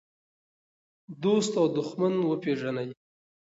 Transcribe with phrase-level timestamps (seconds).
[1.23, 2.89] دوست او دښمن وپېژنئ.